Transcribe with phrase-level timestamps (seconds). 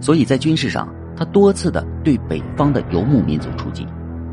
[0.00, 3.84] 所以在军事上，他多次的对北方的游牧民族出击；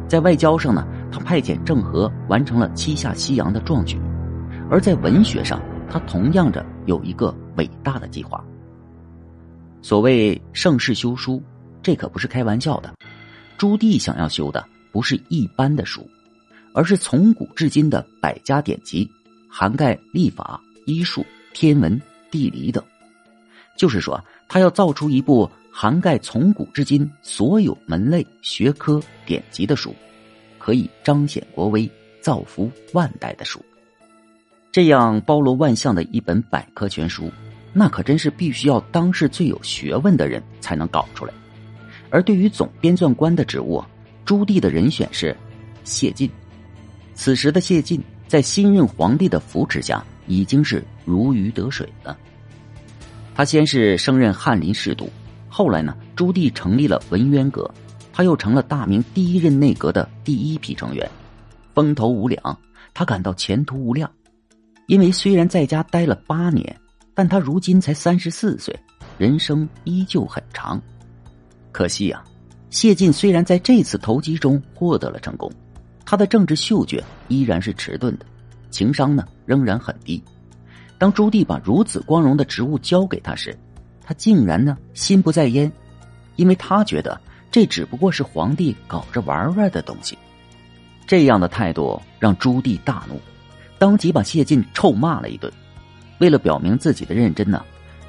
[0.07, 3.97] 在外交上呢，他派遣郑和完成了七下西洋的壮举；
[4.69, 8.43] 而在文学上，他同样着有一个伟大的计划。
[9.81, 11.41] 所谓盛世修书，
[11.81, 12.93] 这可不是开玩笑的。
[13.57, 16.07] 朱棣想要修的不是一般的书，
[16.73, 19.09] 而是从古至今的百家典籍，
[19.49, 21.99] 涵盖历法、医术、天文、
[22.29, 22.83] 地理等。
[23.75, 29.95] 就是说，他要造出一部涵盖从古至今所有门类学科典籍的书，
[30.59, 31.89] 可以彰显国威、
[32.21, 33.59] 造福万代的书。
[34.71, 37.31] 这样包罗万象的一本百科全书，
[37.73, 41.33] 那可真是必须要当世最有学问的人才能搞出来。
[42.09, 43.83] 而对于总编纂官的职务，
[44.25, 45.35] 朱棣的人选是
[45.83, 46.29] 谢晋。
[47.15, 52.17] 此时的谢晋在新任皇帝的扶持下，已经是如鱼得水了。
[53.35, 55.09] 他先是升任翰林侍读，
[55.49, 57.69] 后来呢，朱棣成立了文渊阁，
[58.11, 61.09] 他又成了大明第一任内阁的第一批成员，
[61.73, 62.57] 风头无两，
[62.93, 64.09] 他感到前途无量。
[64.87, 66.79] 因为虽然在家待了八年，
[67.15, 68.77] 但他如今才三十四岁，
[69.17, 70.79] 人生依旧很长。
[71.71, 72.23] 可惜呀，
[72.69, 75.51] 谢晋虽然在这次投机中获得了成功，
[76.05, 78.25] 他的政治嗅觉依然是迟钝的，
[78.69, 80.21] 情商呢仍然很低。
[81.03, 83.53] 当朱棣把如此光荣的职务交给他时，
[84.05, 85.69] 他竟然呢心不在焉，
[86.37, 87.19] 因为他觉得
[87.51, 90.17] 这只不过是皇帝搞着玩玩的东西。
[91.05, 93.19] 这样的态度让朱棣大怒，
[93.77, 95.51] 当即把谢晋臭骂了一顿。
[96.19, 97.61] 为了表明自己的认真呢，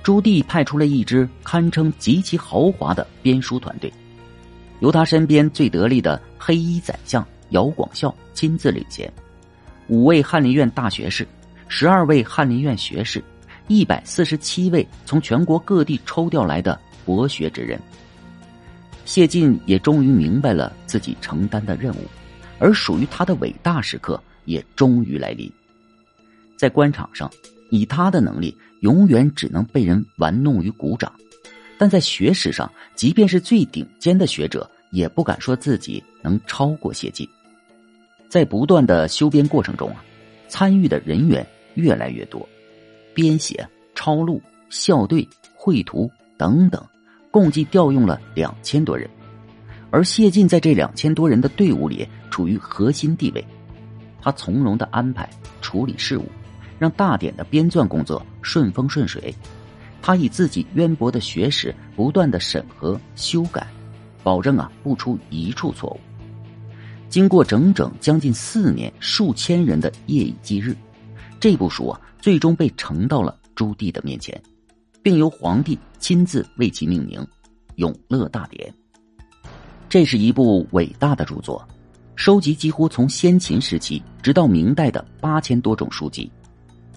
[0.04, 3.92] 朱棣派出了一支堪称极其豪华的编书团队，
[4.78, 9.12] 由他身边最得力的黑衣宰相姚广孝亲自领衔，
[9.88, 11.26] 五位翰林院大学士。
[11.76, 13.20] 十二位翰林院学士，
[13.66, 17.76] 一百四十七位从全国各地抽调来的博学之人。
[19.04, 22.06] 谢晋也终于明白了自己承担的任务，
[22.60, 25.50] 而属于他的伟大时刻也终于来临。
[26.56, 27.28] 在官场上，
[27.70, 31.10] 以他的能力，永远只能被人玩弄于股掌；
[31.76, 37.28] 但在学识上，即便是最顶尖的学者，也不敢说自己能超过谢晋。
[38.28, 40.04] 在不断的修编过程中啊，
[40.46, 41.44] 参与的人员。
[41.74, 42.48] 越来越多，
[43.14, 44.40] 编写、抄录、
[44.70, 46.84] 校对、绘图等等，
[47.30, 49.08] 共计调用了两千多人。
[49.90, 53.44] 而谢晋在这两千多人的队伍里处于核心地位，
[54.20, 55.28] 他从容的安排
[55.60, 56.24] 处理事务，
[56.78, 59.32] 让大典的编纂工作顺风顺水。
[60.02, 63.66] 他以自己渊博的学识，不断的审核修改，
[64.22, 66.00] 保证啊不出一处错误。
[67.08, 70.76] 经过整整将近四年，数千人的夜以继日。
[71.40, 74.40] 这部书啊，最终被呈到了朱棣的面前，
[75.02, 77.20] 并由皇帝亲自为其命名
[77.76, 78.70] 《永乐大典》。
[79.88, 81.66] 这是一部伟大的著作，
[82.16, 86.30] 收集几乎从先秦时期直到明代的八千多种书籍。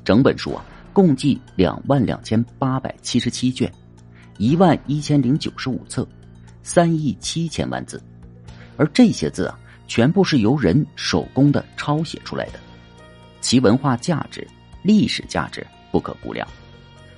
[0.03, 3.71] 整本书啊，共计两万两千八百七十七卷，
[4.37, 6.07] 一万一千零九十五册，
[6.63, 8.01] 三亿七千万字。
[8.77, 12.59] 而这些字啊，全部是由人手工的抄写出来的。
[13.47, 14.45] 其文化价值、
[14.81, 16.45] 历史价值不可估量。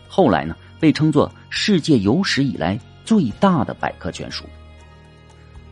[0.08, 4.46] 后来呢，被称作世界有史以来最大的百科全书。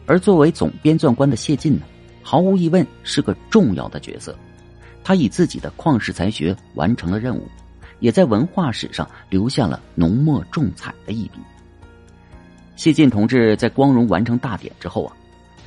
[0.08, 1.84] 而作为总编纂官的谢晋呢，
[2.24, 4.36] 毫无疑问是个重要的角色。
[5.04, 7.48] 他以自己的旷世才学完成了任务，
[8.00, 11.38] 也在文化史上留下了浓墨重彩的一笔。
[12.76, 15.16] 谢晋同志在光荣完成大典之后啊，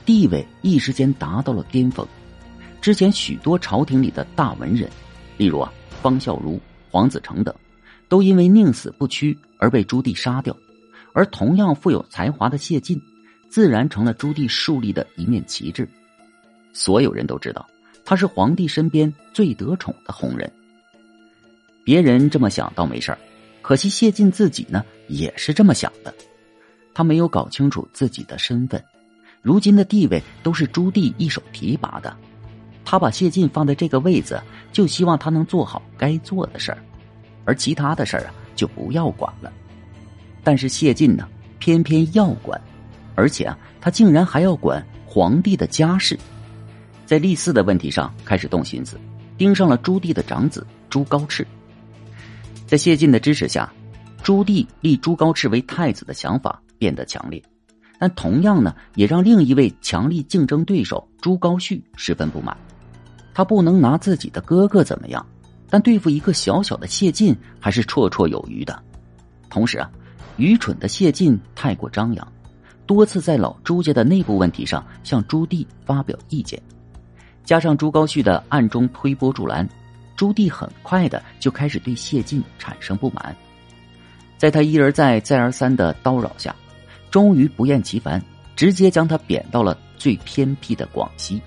[0.05, 2.05] 地位一时间达到了巅峰。
[2.81, 4.89] 之前许多朝廷里的大文人，
[5.37, 6.59] 例如啊方孝孺、
[6.91, 7.55] 黄子成等，
[8.09, 10.57] 都因为宁死不屈而被朱棣杀掉，
[11.13, 13.01] 而同样富有才华的谢晋，
[13.49, 15.87] 自然成了朱棣树立的一面旗帜。
[16.73, 17.69] 所有人都知道，
[18.05, 20.51] 他是皇帝身边最得宠的红人。
[21.85, 23.19] 别人这么想倒没事儿，
[23.61, 26.15] 可惜谢晋自己呢也是这么想的，
[26.95, 28.83] 他没有搞清楚自己的身份，
[29.43, 32.17] 如今的地位都是朱棣一手提拔的。
[32.91, 34.43] 他把谢晋放在这个位子，
[34.73, 36.79] 就希望他能做好该做的事儿，
[37.45, 39.53] 而其他的事儿啊，就不要管了。
[40.43, 41.29] 但是谢晋呢，
[41.61, 42.61] 偏偏要管，
[43.15, 46.19] 而且啊，他竟然还要管皇帝的家事，
[47.07, 48.99] 在立嗣的问题上开始动心思，
[49.39, 51.47] 盯上了朱棣的长子朱高炽。
[52.67, 53.73] 在谢晋的支持下，
[54.21, 57.41] 朱棣立朱高炽为太子的想法变得强烈，
[58.01, 62.57] 但同样呢，也让另一位强力竞争对手朱高煦十分不满。
[63.33, 65.25] 他不能拿自己的哥哥怎么样，
[65.69, 68.83] 但对付一个小小的谢晋还是绰绰有余的。
[69.49, 69.91] 同时啊，
[70.37, 72.33] 愚蠢的谢晋太过张扬，
[72.87, 76.61] 多次在老朱家的内部问题上向朱棣发表意见，
[77.45, 79.69] 加上朱高煦的暗中推波助澜，
[80.17, 83.35] 朱棣很快的就开始对谢晋产生不满。
[84.39, 86.55] 在他一而再、再而三的叨扰下，
[87.11, 88.23] 终于不厌其烦，
[88.57, 91.41] 直接将他贬到了最偏僻的广西。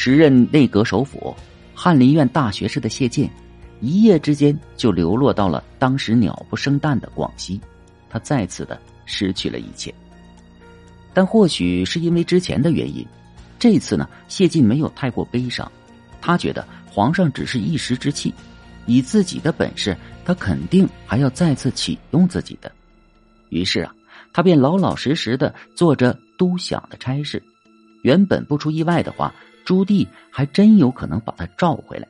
[0.00, 1.34] 时任内阁首辅、
[1.74, 3.28] 翰林院大学士的谢晋。
[3.80, 7.60] 一夜之间就流落到了当时鸟不生蛋的广西，
[8.08, 9.92] 他再次的失去了一切。
[11.12, 13.04] 但或许是因为之前的原因，
[13.58, 15.68] 这次呢，谢晋没有太过悲伤。
[16.20, 18.32] 他觉得皇上只是一时之气，
[18.86, 22.70] 以自己的本事，他肯定还要再次启用自己的。
[23.48, 23.92] 于是啊，
[24.32, 27.42] 他便老老实实的做着都饷的差事。
[28.02, 29.34] 原本不出意外的话，
[29.64, 32.06] 朱棣还真有可能把他召回来。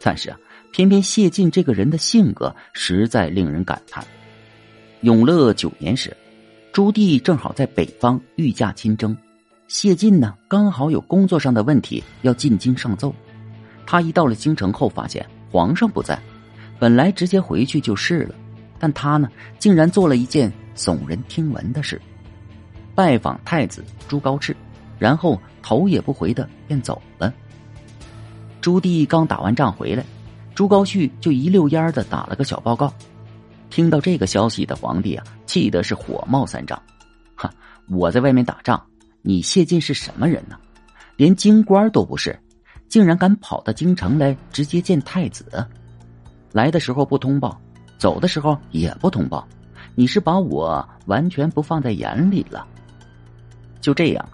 [0.00, 0.38] 但是啊。
[0.70, 4.04] 偏偏谢晋这个人的性格实在令人感叹。
[5.00, 6.14] 永乐九年时，
[6.74, 9.16] 朱棣正好在北方御驾亲征，
[9.66, 13.12] 谢晋呢刚好有工作上的问题要进京上奏。
[13.86, 16.20] 他一到了京城后，发现皇上不在，
[16.78, 18.34] 本来直接回去就是了，
[18.78, 19.26] 但他呢
[19.58, 21.98] 竟然做了一件耸人听闻的事，
[22.94, 24.54] 拜访太子朱高炽，
[24.98, 27.32] 然后头也不回的便走了。
[28.60, 30.04] 朱棣刚打完仗回来。
[30.54, 32.92] 朱高煦就一溜烟的打了个小报告，
[33.70, 36.82] 听到这个消息的皇帝啊，气的是火冒三丈。
[37.36, 37.48] 哈，
[37.88, 38.84] 我在外面打仗，
[39.22, 40.58] 你谢晋是什么人呢？
[41.16, 42.36] 连京官都不是，
[42.88, 45.64] 竟然敢跑到京城来直接见太子？
[46.50, 47.60] 来的时候不通报，
[47.96, 49.46] 走的时候也不通报，
[49.94, 52.66] 你是把我完全不放在眼里了？
[53.80, 54.28] 就这样，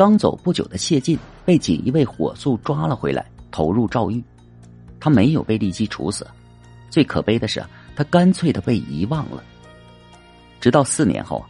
[0.00, 4.24] 刚走不久的谢晋被锦衣卫火速抓了回来，投入诏狱。
[4.98, 6.26] 他没有被立即处死，
[6.88, 7.62] 最可悲的是，
[7.94, 9.44] 他干脆的被遗忘了。
[10.58, 11.44] 直到四年后，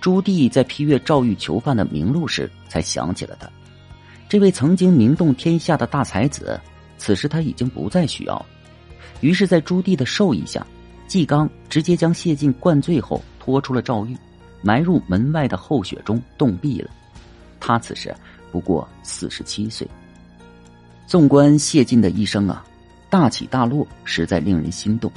[0.00, 3.48] 朱棣在批阅诏狱囚犯的名录时，才想起了他。
[4.28, 6.60] 这位曾经名动天下的大才子，
[6.98, 8.44] 此时他已经不再需要。
[9.20, 10.66] 于是，在朱棣的授意下，
[11.06, 14.16] 纪纲直接将谢晋灌醉后拖出了诏狱，
[14.60, 16.90] 埋入门外的厚雪中冻毙了。
[17.64, 18.12] 他此时
[18.50, 19.86] 不过四十七岁。
[21.06, 22.64] 纵观谢晋的一生啊。
[23.08, 25.12] 大起大落，实在令人心动。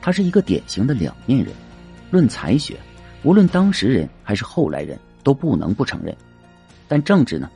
[0.00, 1.54] 他是一个典型的两面人。
[2.10, 2.80] 论才学，
[3.22, 6.16] 无论当时人还是后来人都不能不承认。
[6.88, 7.50] 但政治呢，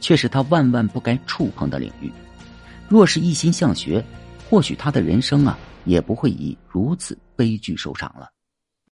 [0.00, 2.12] 却是他万万不该触碰的领域。
[2.88, 4.04] 若是一心向学，
[4.50, 8.28] 或许他的人生啊，也不会以如此悲剧收场了。